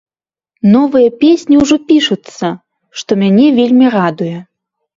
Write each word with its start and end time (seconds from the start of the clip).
Новыя 0.75 1.09
песні 1.21 1.59
ўжо 1.63 1.75
пішуцца, 1.93 2.47
што 3.03 3.21
мяне 3.23 3.47
вельмі 3.61 3.95
радуе. 4.01 4.35